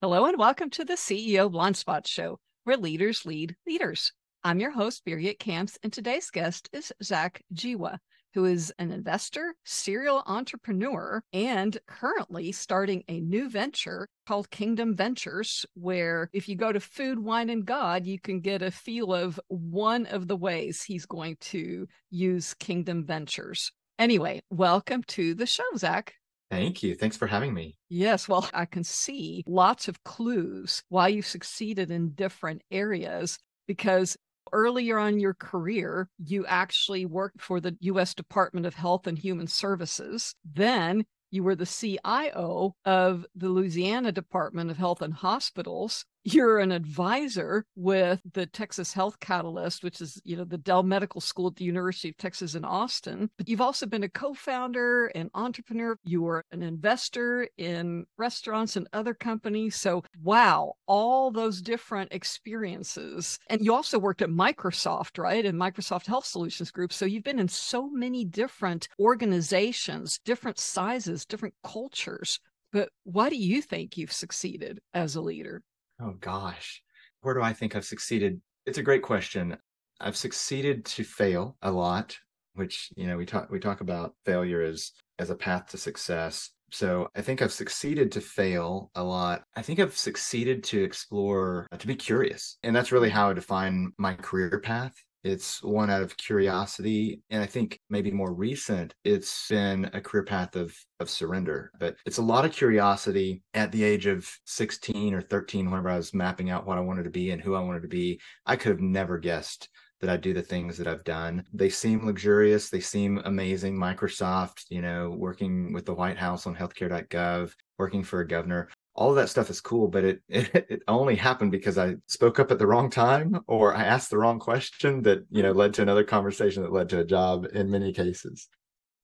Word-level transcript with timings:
Hello 0.00 0.26
and 0.26 0.38
welcome 0.38 0.70
to 0.70 0.84
the 0.84 0.94
CEO 0.94 1.50
Blind 1.50 1.76
Spot 1.76 2.06
Show, 2.06 2.38
where 2.62 2.76
leaders 2.76 3.26
lead 3.26 3.56
leaders. 3.66 4.12
I'm 4.44 4.60
your 4.60 4.70
host, 4.70 5.04
Birgit 5.04 5.40
Kamps, 5.40 5.76
and 5.82 5.92
today's 5.92 6.30
guest 6.30 6.70
is 6.72 6.92
Zac 7.02 7.42
Jiwa, 7.52 7.98
who 8.32 8.44
is 8.44 8.72
an 8.78 8.92
investor, 8.92 9.56
serial 9.64 10.22
entrepreneur, 10.24 11.20
and 11.32 11.76
currently 11.88 12.52
starting 12.52 13.02
a 13.08 13.18
new 13.18 13.50
venture 13.50 14.06
called 14.24 14.52
Kingdom 14.52 14.94
Ventures, 14.94 15.66
where 15.74 16.30
if 16.32 16.48
you 16.48 16.54
go 16.54 16.70
to 16.70 16.78
Food, 16.78 17.18
Wine, 17.18 17.50
and 17.50 17.66
God, 17.66 18.06
you 18.06 18.20
can 18.20 18.38
get 18.38 18.62
a 18.62 18.70
feel 18.70 19.12
of 19.12 19.40
one 19.48 20.06
of 20.06 20.28
the 20.28 20.36
ways 20.36 20.80
he's 20.80 21.06
going 21.06 21.38
to 21.40 21.88
use 22.08 22.54
Kingdom 22.54 23.04
Ventures. 23.04 23.72
Anyway, 23.98 24.42
welcome 24.48 25.02
to 25.08 25.34
the 25.34 25.44
show, 25.44 25.64
Zac. 25.76 26.14
Thank 26.50 26.82
you. 26.82 26.94
Thanks 26.94 27.16
for 27.16 27.26
having 27.26 27.52
me. 27.52 27.76
Yes, 27.88 28.28
well, 28.28 28.48
I 28.54 28.64
can 28.64 28.84
see 28.84 29.44
lots 29.46 29.88
of 29.88 30.02
clues 30.04 30.82
why 30.88 31.08
you 31.08 31.22
succeeded 31.22 31.90
in 31.90 32.10
different 32.10 32.62
areas 32.70 33.38
because 33.66 34.16
earlier 34.52 34.98
on 34.98 35.20
your 35.20 35.34
career, 35.34 36.08
you 36.24 36.46
actually 36.46 37.04
worked 37.04 37.42
for 37.42 37.60
the 37.60 37.76
US 37.80 38.14
Department 38.14 38.66
of 38.66 38.74
Health 38.74 39.06
and 39.06 39.18
Human 39.18 39.46
Services. 39.46 40.34
Then 40.44 41.04
you 41.30 41.42
were 41.42 41.54
the 41.54 41.66
CIO 41.66 42.74
of 42.84 43.26
the 43.34 43.48
Louisiana 43.50 44.12
Department 44.12 44.70
of 44.70 44.78
Health 44.78 45.02
and 45.02 45.12
Hospitals 45.12 46.06
you're 46.24 46.58
an 46.58 46.72
advisor 46.72 47.64
with 47.76 48.20
the 48.34 48.46
Texas 48.46 48.92
Health 48.92 49.18
Catalyst, 49.20 49.82
which 49.82 50.00
is, 50.00 50.20
you 50.24 50.36
know, 50.36 50.44
the 50.44 50.58
Dell 50.58 50.82
Medical 50.82 51.20
School 51.20 51.48
at 51.48 51.56
the 51.56 51.64
University 51.64 52.10
of 52.10 52.16
Texas 52.16 52.54
in 52.54 52.64
Austin. 52.64 53.30
But 53.38 53.48
you've 53.48 53.60
also 53.60 53.86
been 53.86 54.02
a 54.02 54.08
co-founder 54.08 55.06
and 55.14 55.30
entrepreneur. 55.34 55.96
You 56.04 56.22
were 56.22 56.44
an 56.52 56.62
investor 56.62 57.48
in 57.56 58.04
restaurants 58.16 58.76
and 58.76 58.88
other 58.92 59.14
companies. 59.14 59.76
So 59.76 60.04
wow, 60.22 60.74
all 60.86 61.30
those 61.30 61.62
different 61.62 62.12
experiences. 62.12 63.38
And 63.48 63.64
you 63.64 63.74
also 63.74 63.98
worked 63.98 64.22
at 64.22 64.28
Microsoft, 64.28 65.18
right? 65.18 65.44
And 65.44 65.58
Microsoft 65.58 66.06
Health 66.06 66.26
Solutions 66.26 66.70
Group. 66.70 66.92
So 66.92 67.06
you've 67.06 67.24
been 67.24 67.38
in 67.38 67.48
so 67.48 67.88
many 67.88 68.24
different 68.24 68.88
organizations, 68.98 70.20
different 70.24 70.58
sizes, 70.58 71.24
different 71.24 71.54
cultures. 71.64 72.40
But 72.72 72.90
why 73.04 73.30
do 73.30 73.36
you 73.36 73.62
think 73.62 73.96
you've 73.96 74.12
succeeded 74.12 74.80
as 74.92 75.16
a 75.16 75.22
leader? 75.22 75.62
Oh 76.00 76.14
gosh, 76.20 76.82
where 77.22 77.34
do 77.34 77.42
I 77.42 77.52
think 77.52 77.74
I've 77.74 77.84
succeeded? 77.84 78.40
It's 78.66 78.78
a 78.78 78.82
great 78.82 79.02
question. 79.02 79.56
I've 80.00 80.16
succeeded 80.16 80.84
to 80.84 81.04
fail 81.04 81.56
a 81.62 81.72
lot, 81.72 82.16
which 82.54 82.90
you 82.96 83.06
know 83.06 83.16
we 83.16 83.26
talk 83.26 83.50
we 83.50 83.58
talk 83.58 83.80
about 83.80 84.14
failure 84.24 84.62
as 84.62 84.92
as 85.18 85.30
a 85.30 85.34
path 85.34 85.66
to 85.70 85.78
success. 85.78 86.50
So 86.70 87.08
I 87.16 87.22
think 87.22 87.40
I've 87.40 87.52
succeeded 87.52 88.12
to 88.12 88.20
fail 88.20 88.90
a 88.94 89.02
lot. 89.02 89.42
I 89.56 89.62
think 89.62 89.80
I've 89.80 89.96
succeeded 89.96 90.62
to 90.64 90.82
explore, 90.82 91.66
uh, 91.72 91.78
to 91.78 91.86
be 91.86 91.96
curious. 91.96 92.58
And 92.62 92.76
that's 92.76 92.92
really 92.92 93.08
hmm. 93.08 93.16
how 93.16 93.30
I 93.30 93.32
define 93.32 93.92
my 93.96 94.14
career 94.14 94.60
path. 94.60 94.94
It's 95.24 95.62
one 95.62 95.90
out 95.90 96.02
of 96.02 96.16
curiosity. 96.16 97.22
And 97.30 97.42
I 97.42 97.46
think 97.46 97.80
maybe 97.90 98.10
more 98.10 98.32
recent, 98.32 98.94
it's 99.04 99.48
been 99.48 99.90
a 99.92 100.00
career 100.00 100.24
path 100.24 100.56
of, 100.56 100.76
of 101.00 101.10
surrender. 101.10 101.70
But 101.78 101.96
it's 102.06 102.18
a 102.18 102.22
lot 102.22 102.44
of 102.44 102.52
curiosity 102.52 103.42
at 103.54 103.72
the 103.72 103.84
age 103.84 104.06
of 104.06 104.30
16 104.46 105.14
or 105.14 105.20
13, 105.20 105.70
whenever 105.70 105.90
I 105.90 105.96
was 105.96 106.14
mapping 106.14 106.50
out 106.50 106.66
what 106.66 106.78
I 106.78 106.82
wanted 106.82 107.04
to 107.04 107.10
be 107.10 107.30
and 107.30 107.42
who 107.42 107.54
I 107.54 107.60
wanted 107.60 107.82
to 107.82 107.88
be. 107.88 108.20
I 108.46 108.56
could 108.56 108.70
have 108.70 108.80
never 108.80 109.18
guessed 109.18 109.68
that 110.00 110.10
I'd 110.10 110.20
do 110.20 110.32
the 110.32 110.42
things 110.42 110.78
that 110.78 110.86
I've 110.86 111.04
done. 111.04 111.44
They 111.52 111.70
seem 111.70 112.06
luxurious. 112.06 112.70
They 112.70 112.80
seem 112.80 113.20
amazing. 113.24 113.76
Microsoft, 113.76 114.64
you 114.68 114.80
know, 114.80 115.10
working 115.10 115.72
with 115.72 115.86
the 115.86 115.94
White 115.94 116.16
House 116.16 116.46
on 116.46 116.54
healthcare.gov, 116.54 117.52
working 117.78 118.04
for 118.04 118.20
a 118.20 118.26
governor 118.28 118.68
all 118.98 119.10
of 119.10 119.16
that 119.16 119.28
stuff 119.28 119.48
is 119.48 119.60
cool, 119.60 119.86
but 119.86 120.04
it, 120.04 120.22
it, 120.28 120.66
it 120.68 120.82
only 120.88 121.14
happened 121.14 121.52
because 121.52 121.78
I 121.78 121.94
spoke 122.06 122.40
up 122.40 122.50
at 122.50 122.58
the 122.58 122.66
wrong 122.66 122.90
time 122.90 123.40
or 123.46 123.74
I 123.74 123.84
asked 123.84 124.10
the 124.10 124.18
wrong 124.18 124.40
question 124.40 125.02
that 125.02 125.24
you 125.30 125.42
know 125.42 125.52
led 125.52 125.72
to 125.74 125.82
another 125.82 126.04
conversation 126.04 126.64
that 126.64 126.72
led 126.72 126.88
to 126.90 127.00
a 127.00 127.04
job 127.04 127.46
in 127.54 127.70
many 127.70 127.92
cases. 127.92 128.48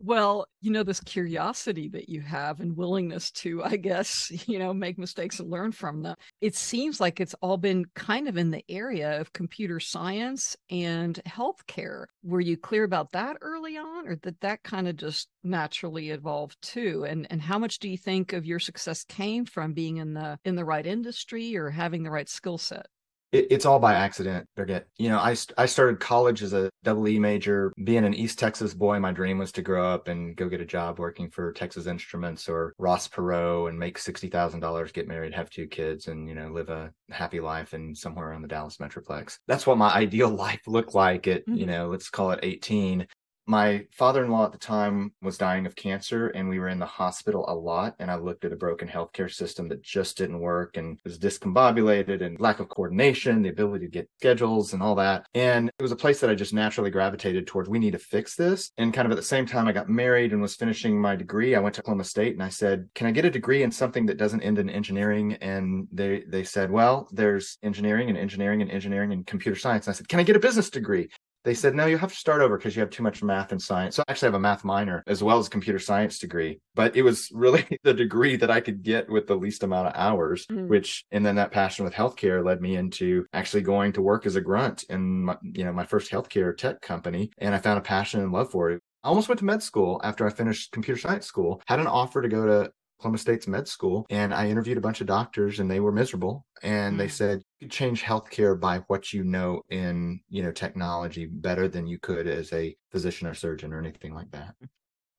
Well, 0.06 0.46
you 0.60 0.70
know, 0.70 0.82
this 0.82 1.00
curiosity 1.00 1.88
that 1.88 2.10
you 2.10 2.20
have 2.20 2.60
and 2.60 2.76
willingness 2.76 3.30
to, 3.32 3.64
I 3.64 3.76
guess, 3.76 4.30
you 4.48 4.58
know, 4.58 4.74
make 4.74 4.98
mistakes 4.98 5.40
and 5.40 5.50
learn 5.50 5.72
from 5.72 6.02
them. 6.02 6.16
It 6.42 6.54
seems 6.54 7.00
like 7.00 7.20
it's 7.20 7.34
all 7.40 7.56
been 7.56 7.86
kind 7.94 8.28
of 8.28 8.36
in 8.36 8.50
the 8.50 8.62
area 8.68 9.18
of 9.18 9.32
computer 9.32 9.80
science 9.80 10.56
and 10.68 11.18
healthcare. 11.26 12.04
Were 12.22 12.40
you 12.42 12.58
clear 12.58 12.84
about 12.84 13.12
that 13.12 13.38
early 13.40 13.78
on, 13.78 14.06
or 14.06 14.16
that 14.16 14.40
that 14.42 14.62
kind 14.62 14.88
of 14.88 14.96
just 14.96 15.28
naturally 15.42 16.10
evolved 16.10 16.60
too? 16.60 17.04
And 17.08 17.26
and 17.30 17.40
how 17.40 17.58
much 17.58 17.78
do 17.78 17.88
you 17.88 17.96
think 17.96 18.34
of 18.34 18.44
your 18.44 18.60
success 18.60 19.04
came 19.04 19.46
from 19.46 19.72
being 19.72 19.96
in 19.96 20.12
the 20.12 20.38
in 20.44 20.54
the 20.54 20.64
right 20.66 20.86
industry 20.86 21.56
or 21.56 21.70
having 21.70 22.02
the 22.02 22.10
right 22.10 22.28
skill 22.28 22.58
set? 22.58 22.86
It, 23.34 23.48
it's 23.50 23.66
all 23.66 23.78
by 23.78 23.94
accident. 23.94 24.48
Forget, 24.56 24.86
you 24.96 25.08
know, 25.08 25.18
I, 25.18 25.36
I 25.58 25.66
started 25.66 26.00
college 26.00 26.42
as 26.42 26.52
a 26.52 26.70
double 26.84 27.08
E 27.08 27.18
major. 27.18 27.72
Being 27.82 28.04
an 28.04 28.14
East 28.14 28.38
Texas 28.38 28.72
boy, 28.72 29.00
my 29.00 29.12
dream 29.12 29.38
was 29.38 29.52
to 29.52 29.62
grow 29.62 29.92
up 29.92 30.08
and 30.08 30.36
go 30.36 30.48
get 30.48 30.60
a 30.60 30.66
job 30.66 30.98
working 30.98 31.28
for 31.28 31.52
Texas 31.52 31.86
Instruments 31.86 32.48
or 32.48 32.74
Ross 32.78 33.08
Perot 33.08 33.68
and 33.68 33.78
make 33.78 33.98
$60,000, 33.98 34.92
get 34.92 35.08
married, 35.08 35.34
have 35.34 35.50
two 35.50 35.66
kids, 35.66 36.06
and, 36.06 36.28
you 36.28 36.34
know, 36.34 36.48
live 36.48 36.68
a 36.68 36.92
happy 37.10 37.40
life 37.40 37.74
in 37.74 37.94
somewhere 37.94 38.30
around 38.30 38.42
the 38.42 38.48
Dallas 38.48 38.76
Metroplex. 38.78 39.38
That's 39.48 39.66
what 39.66 39.78
my 39.78 39.90
ideal 39.94 40.30
life 40.30 40.62
looked 40.66 40.94
like 40.94 41.26
at, 41.26 41.42
mm-hmm. 41.42 41.58
you 41.58 41.66
know, 41.66 41.88
let's 41.88 42.10
call 42.10 42.30
it 42.30 42.40
18 42.42 43.06
my 43.46 43.86
father-in-law 43.92 44.46
at 44.46 44.52
the 44.52 44.58
time 44.58 45.12
was 45.22 45.38
dying 45.38 45.66
of 45.66 45.76
cancer 45.76 46.28
and 46.28 46.48
we 46.48 46.58
were 46.58 46.68
in 46.68 46.78
the 46.78 46.86
hospital 46.86 47.44
a 47.48 47.54
lot 47.54 47.94
and 47.98 48.10
i 48.10 48.16
looked 48.16 48.44
at 48.44 48.52
a 48.52 48.56
broken 48.56 48.88
healthcare 48.88 49.32
system 49.32 49.68
that 49.68 49.82
just 49.82 50.16
didn't 50.16 50.40
work 50.40 50.76
and 50.76 50.98
was 51.04 51.18
discombobulated 51.18 52.22
and 52.22 52.40
lack 52.40 52.60
of 52.60 52.68
coordination 52.68 53.42
the 53.42 53.48
ability 53.48 53.86
to 53.86 53.90
get 53.90 54.08
schedules 54.18 54.72
and 54.72 54.82
all 54.82 54.94
that. 54.94 55.26
And 55.34 55.70
it 55.78 55.82
was 55.82 55.92
a 55.92 55.96
place 55.96 56.20
that 56.20 56.30
i 56.30 56.34
just 56.34 56.52
naturally 56.52 56.90
gravitated 56.90 57.46
towards 57.46 57.68
we 57.68 57.78
need 57.78 57.92
to 57.92 57.98
fix 57.98 58.34
this. 58.34 58.70
And 58.78 58.92
kind 58.92 59.06
of 59.06 59.12
at 59.12 59.16
the 59.16 59.22
same 59.22 59.46
time 59.46 59.68
i 59.68 59.72
got 59.72 59.88
married 59.88 60.32
and 60.32 60.42
was 60.42 60.56
finishing 60.56 61.00
my 61.00 61.16
degree. 61.16 61.54
I 61.54 61.60
went 61.60 61.74
to 61.76 61.80
oklahoma 61.82 62.04
state 62.04 62.34
and 62.34 62.42
i 62.42 62.48
said 62.48 62.88
can 62.94 63.06
i 63.06 63.10
get 63.10 63.24
a 63.24 63.30
degree 63.30 63.62
in 63.62 63.70
something 63.70 64.06
that 64.06 64.18
doesn't 64.18 64.42
end 64.42 64.58
in 64.58 64.70
engineering? 64.70 65.34
And 65.34 65.88
they 65.92 66.24
they 66.28 66.44
said 66.44 66.70
well 66.70 67.08
there's 67.12 67.58
engineering 67.62 68.08
and 68.08 68.18
engineering 68.18 68.62
and 68.62 68.70
engineering 68.70 69.12
and 69.12 69.26
computer 69.26 69.58
science. 69.58 69.86
And 69.86 69.94
i 69.94 69.96
said 69.96 70.08
can 70.08 70.20
i 70.20 70.22
get 70.22 70.36
a 70.36 70.40
business 70.40 70.70
degree 70.70 71.08
they 71.44 71.54
said, 71.54 71.74
no, 71.74 71.86
you 71.86 71.98
have 71.98 72.12
to 72.12 72.18
start 72.18 72.40
over 72.40 72.56
because 72.56 72.74
you 72.74 72.80
have 72.80 72.90
too 72.90 73.02
much 73.02 73.22
math 73.22 73.52
and 73.52 73.60
science. 73.60 73.96
So 73.96 74.02
I 74.06 74.10
actually 74.10 74.28
have 74.28 74.34
a 74.34 74.40
math 74.40 74.64
minor 74.64 75.04
as 75.06 75.22
well 75.22 75.38
as 75.38 75.48
computer 75.48 75.78
science 75.78 76.18
degree, 76.18 76.58
but 76.74 76.96
it 76.96 77.02
was 77.02 77.28
really 77.32 77.64
the 77.84 77.94
degree 77.94 78.36
that 78.36 78.50
I 78.50 78.60
could 78.60 78.82
get 78.82 79.08
with 79.08 79.26
the 79.26 79.36
least 79.36 79.62
amount 79.62 79.88
of 79.88 79.92
hours, 79.94 80.46
mm. 80.46 80.66
which, 80.68 81.04
and 81.10 81.24
then 81.24 81.36
that 81.36 81.52
passion 81.52 81.84
with 81.84 81.94
healthcare 81.94 82.44
led 82.44 82.60
me 82.60 82.76
into 82.76 83.26
actually 83.32 83.62
going 83.62 83.92
to 83.92 84.02
work 84.02 84.26
as 84.26 84.36
a 84.36 84.40
grunt 84.40 84.84
in 84.88 85.24
my, 85.24 85.36
you 85.42 85.64
know, 85.64 85.72
my 85.72 85.84
first 85.84 86.10
healthcare 86.10 86.56
tech 86.56 86.80
company. 86.80 87.30
And 87.38 87.54
I 87.54 87.58
found 87.58 87.78
a 87.78 87.82
passion 87.82 88.20
and 88.20 88.32
love 88.32 88.50
for 88.50 88.70
it. 88.70 88.82
I 89.02 89.08
almost 89.08 89.28
went 89.28 89.38
to 89.40 89.44
med 89.44 89.62
school 89.62 90.00
after 90.02 90.26
I 90.26 90.30
finished 90.30 90.72
computer 90.72 90.98
science 90.98 91.26
school, 91.26 91.60
had 91.66 91.78
an 91.78 91.86
offer 91.86 92.22
to 92.22 92.28
go 92.28 92.46
to 92.46 92.70
Oklahoma 93.00 93.18
State's 93.18 93.46
med 93.46 93.68
school 93.68 94.06
and 94.08 94.32
I 94.32 94.48
interviewed 94.48 94.78
a 94.78 94.80
bunch 94.80 95.02
of 95.02 95.06
doctors 95.06 95.60
and 95.60 95.70
they 95.70 95.80
were 95.80 95.92
miserable. 95.92 96.46
And 96.62 96.94
mm. 96.94 96.98
they 96.98 97.08
said 97.08 97.42
change 97.70 98.02
healthcare 98.02 98.58
by 98.58 98.78
what 98.86 99.12
you 99.12 99.24
know 99.24 99.62
in, 99.70 100.20
you 100.28 100.42
know, 100.42 100.52
technology 100.52 101.26
better 101.26 101.68
than 101.68 101.86
you 101.86 101.98
could 101.98 102.26
as 102.26 102.52
a 102.52 102.76
physician 102.90 103.26
or 103.26 103.34
surgeon 103.34 103.72
or 103.72 103.78
anything 103.78 104.14
like 104.14 104.30
that. 104.32 104.54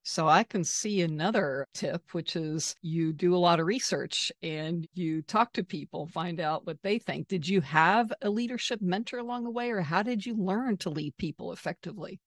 So 0.08 0.28
I 0.28 0.44
can 0.44 0.64
see 0.64 1.02
another 1.02 1.68
tip, 1.74 2.14
which 2.14 2.36
is 2.36 2.76
you 2.84 3.12
do 3.12 3.36
a 3.36 3.38
lot 3.38 3.60
of 3.60 3.66
research 3.66 4.32
and 4.44 4.88
you 4.94 5.24
talk 5.24 5.52
to 5.54 5.64
people, 5.64 6.06
find 6.06 6.40
out 6.40 6.68
what 6.68 6.78
they 6.84 7.00
think. 7.00 7.28
Did 7.28 7.48
you 7.48 7.62
have 7.62 8.14
a 8.22 8.30
leadership 8.30 8.82
mentor 8.82 9.18
along 9.18 9.46
the 9.46 9.50
way, 9.50 9.72
or 9.72 9.82
how 9.82 10.04
did 10.04 10.24
you 10.24 10.36
learn 10.36 10.78
to 10.78 10.92
lead 10.92 11.18
people 11.18 11.52
effectively? 11.54 12.20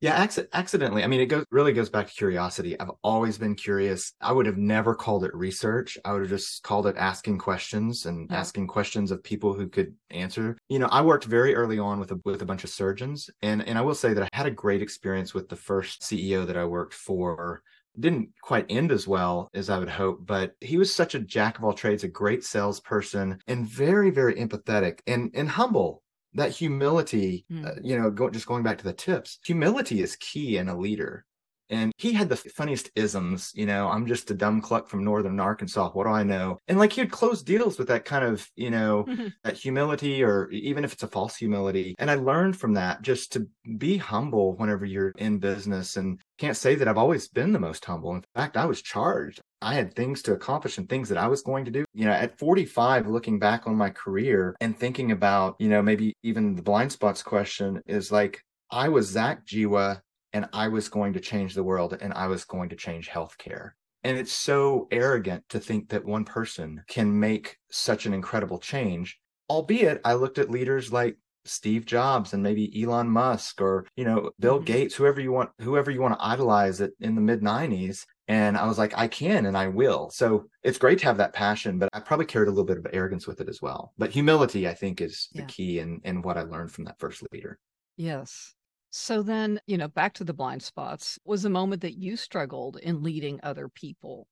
Yeah, 0.00 0.22
ac- 0.22 0.48
accidentally. 0.52 1.02
I 1.04 1.06
mean, 1.06 1.20
it 1.20 1.26
goes 1.26 1.44
really 1.50 1.72
goes 1.72 1.88
back 1.88 2.08
to 2.08 2.12
curiosity. 2.12 2.78
I've 2.78 2.90
always 3.02 3.38
been 3.38 3.54
curious. 3.54 4.12
I 4.20 4.32
would 4.32 4.44
have 4.44 4.58
never 4.58 4.94
called 4.94 5.24
it 5.24 5.34
research. 5.34 5.96
I 6.04 6.12
would 6.12 6.22
have 6.22 6.30
just 6.30 6.62
called 6.62 6.86
it 6.86 6.96
asking 6.98 7.38
questions 7.38 8.04
and 8.04 8.28
yeah. 8.30 8.38
asking 8.38 8.66
questions 8.66 9.10
of 9.10 9.24
people 9.24 9.54
who 9.54 9.68
could 9.68 9.94
answer. 10.10 10.58
You 10.68 10.80
know, 10.80 10.88
I 10.92 11.00
worked 11.00 11.24
very 11.24 11.54
early 11.54 11.78
on 11.78 11.98
with 11.98 12.12
a 12.12 12.20
with 12.24 12.42
a 12.42 12.46
bunch 12.46 12.62
of 12.62 12.70
surgeons, 12.70 13.30
and 13.40 13.66
and 13.66 13.78
I 13.78 13.82
will 13.82 13.94
say 13.94 14.12
that 14.12 14.24
I 14.24 14.28
had 14.36 14.46
a 14.46 14.50
great 14.50 14.82
experience 14.82 15.32
with 15.32 15.48
the 15.48 15.56
first 15.56 16.02
CEO 16.02 16.46
that 16.46 16.58
I 16.58 16.64
worked 16.66 16.94
for 16.94 17.62
didn't 17.98 18.28
quite 18.42 18.66
end 18.68 18.92
as 18.92 19.08
well 19.08 19.48
as 19.54 19.70
I 19.70 19.78
would 19.78 19.88
hope, 19.88 20.26
but 20.26 20.52
he 20.60 20.76
was 20.76 20.94
such 20.94 21.14
a 21.14 21.20
jack 21.20 21.56
of 21.58 21.64
all 21.64 21.72
trades, 21.72 22.04
a 22.04 22.08
great 22.08 22.44
salesperson, 22.44 23.38
and 23.46 23.66
very, 23.66 24.10
very 24.10 24.34
empathetic 24.34 25.00
and 25.06 25.30
and 25.34 25.48
humble 25.48 26.02
that 26.36 26.52
humility, 26.52 27.44
mm. 27.50 27.66
uh, 27.66 27.80
you 27.82 27.98
know, 27.98 28.10
go, 28.10 28.30
just 28.30 28.46
going 28.46 28.62
back 28.62 28.78
to 28.78 28.84
the 28.84 28.92
tips, 28.92 29.38
humility 29.44 30.02
is 30.02 30.16
key 30.16 30.58
in 30.58 30.68
a 30.68 30.78
leader. 30.78 31.24
And 31.70 31.92
he 31.96 32.12
had 32.12 32.28
the 32.28 32.36
funniest 32.36 32.90
isms, 32.94 33.52
you 33.54 33.66
know, 33.66 33.88
I'm 33.88 34.06
just 34.06 34.30
a 34.30 34.34
dumb 34.34 34.60
cluck 34.60 34.88
from 34.88 35.04
northern 35.04 35.40
Arkansas. 35.40 35.90
What 35.90 36.04
do 36.04 36.10
I 36.10 36.22
know? 36.22 36.58
And 36.68 36.78
like 36.78 36.92
he 36.92 37.00
would 37.00 37.10
close 37.10 37.42
deals 37.42 37.78
with 37.78 37.88
that 37.88 38.04
kind 38.04 38.24
of, 38.24 38.48
you 38.56 38.70
know, 38.70 39.04
mm-hmm. 39.08 39.28
that 39.44 39.56
humility 39.56 40.22
or 40.22 40.48
even 40.50 40.84
if 40.84 40.92
it's 40.92 41.02
a 41.02 41.08
false 41.08 41.36
humility. 41.36 41.94
And 41.98 42.10
I 42.10 42.14
learned 42.14 42.56
from 42.56 42.74
that 42.74 43.02
just 43.02 43.32
to 43.32 43.48
be 43.78 43.96
humble 43.96 44.54
whenever 44.56 44.84
you're 44.84 45.12
in 45.16 45.38
business 45.38 45.96
and 45.96 46.20
can't 46.38 46.56
say 46.56 46.74
that 46.74 46.88
I've 46.88 46.98
always 46.98 47.28
been 47.28 47.52
the 47.52 47.58
most 47.58 47.84
humble. 47.84 48.14
In 48.14 48.24
fact, 48.34 48.56
I 48.56 48.66
was 48.66 48.82
charged. 48.82 49.40
I 49.62 49.74
had 49.74 49.94
things 49.94 50.22
to 50.22 50.34
accomplish 50.34 50.78
and 50.78 50.88
things 50.88 51.08
that 51.08 51.18
I 51.18 51.28
was 51.28 51.42
going 51.42 51.64
to 51.64 51.70
do. 51.70 51.84
You 51.94 52.04
know, 52.04 52.12
at 52.12 52.38
45, 52.38 53.08
looking 53.08 53.38
back 53.38 53.66
on 53.66 53.74
my 53.74 53.90
career 53.90 54.54
and 54.60 54.78
thinking 54.78 55.12
about, 55.12 55.56
you 55.58 55.68
know, 55.68 55.82
maybe 55.82 56.14
even 56.22 56.54
the 56.54 56.62
blind 56.62 56.92
spots 56.92 57.22
question 57.22 57.82
is 57.86 58.12
like, 58.12 58.42
I 58.70 58.88
was 58.88 59.06
Zac 59.08 59.46
Jiwa 59.46 60.00
and 60.36 60.46
I 60.52 60.68
was 60.68 60.90
going 60.90 61.14
to 61.14 61.20
change 61.20 61.54
the 61.54 61.64
world 61.64 61.96
and 61.98 62.12
I 62.12 62.26
was 62.26 62.44
going 62.44 62.68
to 62.68 62.76
change 62.76 63.08
healthcare. 63.08 63.70
And 64.04 64.18
it's 64.18 64.32
so 64.32 64.86
arrogant 64.90 65.48
to 65.48 65.58
think 65.58 65.88
that 65.88 66.04
one 66.04 66.26
person 66.26 66.84
can 66.88 67.18
make 67.18 67.56
such 67.70 68.04
an 68.04 68.12
incredible 68.12 68.58
change. 68.58 69.18
Albeit, 69.48 70.02
I 70.04 70.12
looked 70.12 70.36
at 70.36 70.50
leaders 70.50 70.92
like 70.92 71.16
Steve 71.46 71.86
Jobs 71.86 72.34
and 72.34 72.42
maybe 72.42 72.82
Elon 72.82 73.08
Musk 73.08 73.62
or, 73.62 73.86
you 73.96 74.04
know, 74.04 74.30
Bill 74.38 74.56
mm-hmm. 74.56 74.66
Gates, 74.66 74.94
whoever 74.94 75.22
you 75.22 75.32
want, 75.32 75.48
whoever 75.58 75.90
you 75.90 76.02
want 76.02 76.18
to 76.18 76.26
idolize 76.26 76.82
it 76.82 76.92
in 77.00 77.14
the 77.14 77.22
mid 77.22 77.40
90s. 77.40 78.04
And 78.28 78.58
I 78.58 78.66
was 78.66 78.76
like, 78.76 78.92
I 78.94 79.08
can 79.08 79.46
and 79.46 79.56
I 79.56 79.68
will. 79.68 80.10
So 80.10 80.50
it's 80.62 80.76
great 80.76 80.98
to 80.98 81.06
have 81.06 81.16
that 81.16 81.32
passion, 81.32 81.78
but 81.78 81.88
I 81.94 82.00
probably 82.00 82.26
carried 82.26 82.48
a 82.48 82.50
little 82.50 82.66
bit 82.66 82.76
of 82.76 82.86
arrogance 82.92 83.26
with 83.26 83.40
it 83.40 83.48
as 83.48 83.62
well. 83.62 83.94
But 83.96 84.10
humility, 84.10 84.68
I 84.68 84.74
think, 84.74 85.00
is 85.00 85.30
yeah. 85.32 85.40
the 85.40 85.46
key 85.46 85.78
and 85.78 86.02
in 86.04 86.20
what 86.20 86.36
I 86.36 86.42
learned 86.42 86.72
from 86.72 86.84
that 86.84 86.98
first 86.98 87.24
leader. 87.32 87.58
Yes. 87.96 88.55
So 88.98 89.22
then, 89.22 89.60
you 89.66 89.76
know, 89.76 89.88
back 89.88 90.14
to 90.14 90.24
the 90.24 90.32
blind 90.32 90.62
spots 90.62 91.18
was 91.26 91.44
a 91.44 91.50
moment 91.50 91.82
that 91.82 91.98
you 91.98 92.16
struggled 92.16 92.78
in 92.78 93.02
leading 93.02 93.38
other 93.42 93.68
people. 93.68 94.26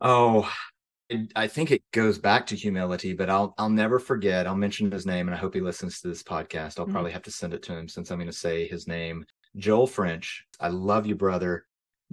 Oh, 0.00 0.52
I 1.36 1.46
think 1.46 1.70
it 1.70 1.84
goes 1.92 2.18
back 2.18 2.44
to 2.48 2.56
humility, 2.56 3.14
but 3.14 3.30
I'll 3.30 3.54
I'll 3.58 3.70
never 3.70 4.00
forget. 4.00 4.48
I'll 4.48 4.56
mention 4.56 4.90
his 4.90 5.06
name, 5.06 5.28
and 5.28 5.36
I 5.36 5.38
hope 5.38 5.54
he 5.54 5.60
listens 5.60 6.00
to 6.00 6.08
this 6.08 6.24
podcast. 6.24 6.80
I'll 6.80 6.84
mm-hmm. 6.84 6.94
probably 6.94 7.12
have 7.12 7.22
to 7.22 7.30
send 7.30 7.54
it 7.54 7.62
to 7.62 7.76
him 7.76 7.88
since 7.88 8.10
I'm 8.10 8.18
going 8.18 8.26
to 8.26 8.32
say 8.32 8.66
his 8.66 8.88
name. 8.88 9.24
Joel 9.56 9.86
French. 9.86 10.44
I 10.58 10.66
love 10.66 11.06
you, 11.06 11.14
brother. 11.14 11.64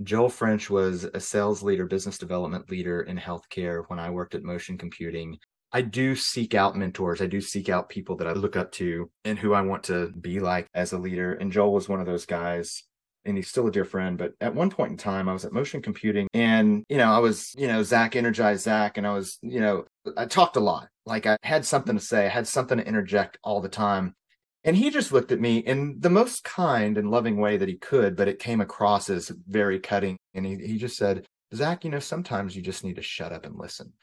Joel 0.04 0.30
French 0.30 0.70
was 0.70 1.06
a 1.06 1.20
sales 1.20 1.64
leader, 1.64 1.88
business 1.88 2.20
development 2.20 2.70
leader 2.70 3.02
in 3.02 3.18
healthcare 3.18 3.84
when 3.88 3.98
I 3.98 4.12
worked 4.12 4.36
at 4.36 4.44
Motion 4.44 4.78
Computing. 4.78 5.40
I 5.72 5.82
do 5.82 6.16
seek 6.16 6.54
out 6.56 6.76
mentors. 6.76 7.22
I 7.22 7.28
do 7.28 7.42
seek 7.42 7.70
out 7.70 7.90
people 7.90 8.16
that 8.18 8.28
I 8.28 8.34
look 8.34 8.56
up 8.56 8.72
to 8.74 9.10
and 9.24 9.38
who 9.38 9.54
I 9.54 9.62
want 9.62 9.84
to 9.86 10.08
be 10.10 10.40
like 10.40 10.68
as 10.74 10.94
a 10.94 10.98
leader. 10.98 11.34
And 11.34 11.52
Joel 11.52 11.74
was 11.74 11.90
one 11.90 12.00
of 12.00 12.06
those 12.06 12.26
guys 12.26 12.84
and 13.26 13.36
he's 13.36 13.50
still 13.50 13.68
a 13.68 13.72
dear 13.72 13.86
friend. 13.86 14.18
But 14.18 14.34
at 14.40 14.56
one 14.56 14.70
point 14.70 14.92
in 14.92 14.98
time, 14.98 15.28
I 15.28 15.34
was 15.34 15.44
at 15.44 15.52
Motion 15.52 15.82
Computing 15.82 16.28
and, 16.34 16.84
you 16.88 16.98
know, 16.98 17.12
I 17.12 17.20
was, 17.20 17.54
you 17.58 17.68
know, 17.68 17.84
Zac 17.84 18.16
energized 18.16 18.64
Zac 18.64 18.98
and 18.98 19.06
I 19.06 19.14
was, 19.14 19.38
you 19.42 19.60
know, 19.60 19.86
I 20.16 20.26
talked 20.26 20.56
a 20.56 20.62
lot. 20.62 20.88
Like 21.06 21.26
I 21.26 21.38
had 21.44 21.66
something 21.66 21.96
to 21.96 22.02
say, 22.02 22.26
I 22.26 22.30
had 22.30 22.48
something 22.48 22.78
to 22.78 22.88
interject 22.88 23.38
all 23.44 23.62
the 23.62 23.70
time. 23.70 24.16
And 24.64 24.76
he 24.76 24.90
just 24.90 25.12
looked 25.12 25.32
at 25.32 25.40
me 25.40 25.60
in 25.60 26.00
the 26.00 26.10
most 26.10 26.44
kind 26.44 26.98
and 26.98 27.12
loving 27.12 27.38
way 27.38 27.58
that 27.58 27.70
he 27.70 27.76
could, 27.76 28.16
but 28.16 28.28
it 28.28 28.40
came 28.40 28.62
across 28.62 29.10
as 29.10 29.32
very 29.48 29.80
cutting. 29.80 30.18
And 30.34 30.46
he, 30.46 30.56
he 30.56 30.78
just 30.78 30.98
said, 30.98 31.26
Zac, 31.54 31.86
you 31.86 31.92
know, 31.92 32.00
sometimes 32.00 32.56
you 32.56 32.64
just 32.64 32.84
need 32.84 32.96
to 32.96 33.04
shut 33.04 33.32
up 33.32 33.46
and 33.46 33.56
listen. 33.58 33.94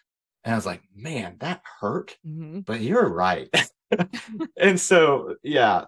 And 0.45 0.55
I 0.55 0.57
was 0.57 0.67
like, 0.67 0.83
man, 0.95 1.37
that 1.39 1.63
hurt, 1.81 2.17
mm-hmm. 2.27 2.61
but 2.61 2.81
you're 2.81 3.09
right. 3.09 3.49
and 4.57 4.81
so, 4.81 5.37
yeah, 5.43 5.85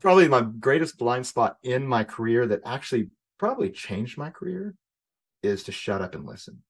probably 0.00 0.28
my 0.28 0.42
greatest 0.60 0.98
blind 0.98 1.26
spot 1.26 1.56
in 1.62 1.86
my 1.86 2.04
career 2.04 2.46
that 2.46 2.60
actually 2.66 3.08
probably 3.38 3.70
changed 3.70 4.18
my 4.18 4.30
career 4.30 4.74
is 5.42 5.62
to 5.64 5.72
shut 5.72 6.02
up 6.02 6.14
and 6.14 6.26
listen. 6.26 6.62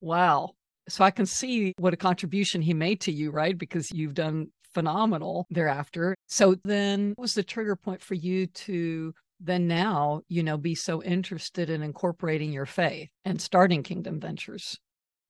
Wow. 0.00 0.50
So 0.88 1.04
I 1.04 1.10
can 1.10 1.26
see 1.26 1.74
what 1.78 1.94
a 1.94 1.96
contribution 1.96 2.60
he 2.62 2.74
made 2.74 3.00
to 3.02 3.12
you, 3.12 3.30
right? 3.30 3.56
Because 3.56 3.90
you've 3.92 4.14
done 4.14 4.48
phenomenal 4.74 5.46
thereafter. 5.50 6.14
So 6.26 6.56
then 6.64 7.10
what 7.16 7.22
was 7.22 7.34
the 7.34 7.42
trigger 7.42 7.76
point 7.76 8.02
for 8.02 8.14
you 8.14 8.46
to 8.46 9.14
then 9.40 9.66
now, 9.68 10.22
you 10.28 10.42
know, 10.42 10.56
be 10.56 10.74
so 10.74 11.02
interested 11.02 11.70
in 11.70 11.82
incorporating 11.82 12.52
your 12.52 12.66
faith 12.66 13.10
and 13.24 13.40
starting 13.40 13.82
Kingdom 13.82 14.20
Ventures? 14.20 14.78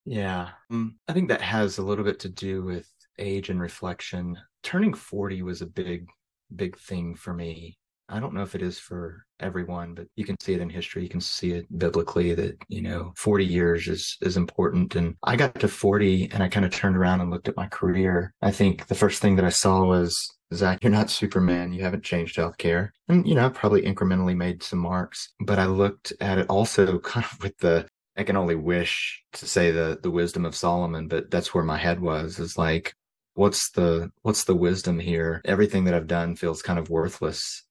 Yeah. 0.06 0.50
Um, 0.70 0.96
I 1.08 1.12
think 1.12 1.28
that 1.28 1.42
has 1.42 1.78
a 1.78 1.82
little 1.82 2.04
bit 2.04 2.20
to 2.20 2.28
do 2.28 2.62
with 2.62 2.88
age 3.18 3.50
and 3.50 3.60
reflection. 3.60 4.38
Turning 4.62 4.94
40 4.94 5.42
was 5.42 5.60
a 5.60 5.66
big 5.66 6.06
big 6.54 6.78
thing 6.78 7.14
for 7.14 7.34
me. 7.34 7.76
I 8.08 8.20
don't 8.20 8.34
know 8.34 8.42
if 8.42 8.54
it 8.54 8.62
is 8.62 8.78
for 8.78 9.24
everyone, 9.40 9.94
but 9.94 10.06
you 10.14 10.24
can 10.24 10.38
see 10.38 10.54
it 10.54 10.60
in 10.60 10.70
history. 10.70 11.02
You 11.02 11.08
can 11.08 11.20
see 11.20 11.52
it 11.52 11.66
biblically 11.76 12.34
that, 12.34 12.56
you 12.68 12.80
know, 12.80 13.12
40 13.16 13.44
years 13.44 13.88
is, 13.88 14.16
is 14.22 14.36
important. 14.36 14.94
And 14.94 15.16
I 15.24 15.34
got 15.34 15.56
to 15.56 15.66
40 15.66 16.30
and 16.32 16.40
I 16.40 16.48
kind 16.48 16.64
of 16.64 16.70
turned 16.70 16.96
around 16.96 17.20
and 17.20 17.30
looked 17.30 17.48
at 17.48 17.56
my 17.56 17.66
career. 17.66 18.32
I 18.42 18.52
think 18.52 18.86
the 18.86 18.94
first 18.94 19.20
thing 19.20 19.34
that 19.36 19.44
I 19.44 19.50
saw 19.50 19.84
was, 19.84 20.16
Zac, 20.54 20.84
you're 20.84 20.92
not 20.92 21.10
Superman. 21.10 21.72
You 21.72 21.82
haven't 21.82 22.04
changed 22.04 22.36
healthcare. 22.36 22.90
And, 23.08 23.26
you 23.26 23.34
know, 23.34 23.46
I've 23.46 23.54
probably 23.54 23.82
incrementally 23.82 24.36
made 24.36 24.62
some 24.62 24.78
marks, 24.78 25.34
but 25.40 25.58
I 25.58 25.66
looked 25.66 26.12
at 26.20 26.38
it 26.38 26.46
also 26.48 26.98
kind 27.00 27.26
of 27.26 27.42
with 27.42 27.58
the, 27.58 27.88
I 28.16 28.24
can 28.24 28.36
only 28.36 28.54
wish 28.54 29.22
to 29.34 29.46
say 29.46 29.70
the, 29.70 29.98
the 30.02 30.10
wisdom 30.10 30.44
of 30.44 30.54
Solomon, 30.56 31.08
but 31.08 31.30
that's 31.30 31.54
where 31.54 31.64
my 31.64 31.76
head 31.76 32.00
was 32.00 32.38
is 32.38 32.56
like, 32.56 32.94
what's 33.36 33.70
the 33.70 34.10
what's 34.22 34.44
the 34.44 34.54
wisdom 34.54 34.98
here? 34.98 35.40
Everything 35.44 35.84
that 35.84 35.94
i've 35.94 36.06
done 36.06 36.34
feels 36.36 36.62
kind 36.62 36.78
of 36.78 36.90
worthless. 36.90 37.62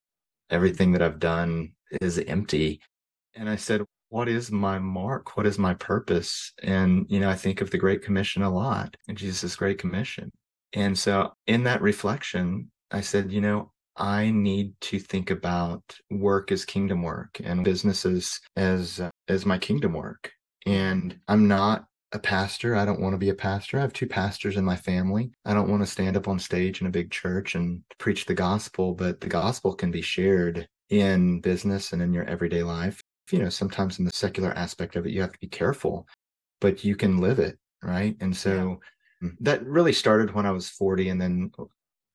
Everything 0.50 0.92
that 0.94 1.02
i've 1.02 1.20
done 1.20 1.74
is 2.02 2.20
empty. 2.20 2.80
And 3.36 3.50
i 3.50 3.56
said 3.56 3.82
what 4.10 4.30
is 4.30 4.52
my 4.52 4.80
mark? 4.80 5.36
What 5.36 5.48
is 5.48 5.58
my 5.60 5.74
purpose? 5.74 6.54
And 6.64 7.06
you 7.10 7.20
know 7.20 7.30
i 7.30 7.36
think 7.36 7.62
of 7.62 7.72
the 7.72 7.78
great 7.78 8.04
commission 8.04 8.44
a 8.44 8.50
lot 8.54 8.96
and 9.08 9.18
jesus 9.18 9.56
great 9.56 9.80
commission. 9.80 10.32
And 10.74 10.98
so 10.98 11.34
in 11.48 11.64
that 11.64 11.82
reflection 11.82 12.72
i 12.92 13.02
said 13.02 13.32
you 13.32 13.42
know 13.42 13.72
I 13.98 14.30
need 14.30 14.74
to 14.82 15.00
think 15.00 15.32
about 15.32 15.82
work 16.12 16.52
as 16.52 16.66
kingdom 16.66 17.02
work 17.02 17.40
and 17.42 17.64
businesses 17.64 18.42
as 18.58 19.00
uh, 19.00 19.10
as 19.28 19.46
my 19.46 19.58
kingdom 19.58 19.94
work. 19.94 20.32
And 20.66 21.20
I'm 21.28 21.48
not 21.48 21.86
a 22.12 22.20
pastor. 22.20 22.76
I 22.76 22.86
don't 22.86 23.02
want 23.02 23.14
to 23.14 23.20
be 23.20 23.30
a 23.30 23.36
pastor. 23.36 23.78
I 23.78 23.82
have 23.82 23.94
two 23.94 24.08
pastors 24.08 24.58
in 24.58 24.66
my 24.66 24.76
family. 24.76 25.32
I 25.46 25.54
don't 25.54 25.70
want 25.70 25.84
to 25.84 25.88
stand 25.88 26.18
up 26.18 26.28
on 26.28 26.40
stage 26.40 26.82
in 26.82 26.88
a 26.88 26.92
big 26.92 27.12
church 27.12 27.56
and 27.56 27.84
preach 27.98 28.26
the 28.26 28.34
gospel, 28.34 28.94
but 28.94 29.22
the 29.22 29.28
gospel 29.28 29.76
can 29.76 29.92
be 29.92 30.02
shared 30.02 30.68
in 30.90 31.42
business 31.42 31.94
and 31.94 32.02
in 32.02 32.14
your 32.14 32.26
everyday 32.26 32.64
life. 32.64 33.02
You 33.32 33.40
know, 33.40 33.50
sometimes 33.50 34.00
in 34.00 34.06
the 34.06 34.12
secular 34.12 34.54
aspect 34.54 34.96
of 34.96 35.06
it, 35.06 35.12
you 35.12 35.22
have 35.22 35.34
to 35.34 35.40
be 35.40 35.48
careful, 35.48 36.08
but 36.62 36.84
you 36.84 36.96
can 36.96 37.18
live 37.18 37.40
it, 37.40 37.58
right? 37.84 38.16
And 38.22 38.36
so 38.36 38.80
yeah. 39.22 39.30
Mm, 39.30 39.36
that 39.42 39.66
really 39.66 39.94
started 39.94 40.34
when 40.34 40.46
I 40.46 40.52
was 40.52 40.70
40. 40.70 41.10
And 41.10 41.22
then 41.22 41.52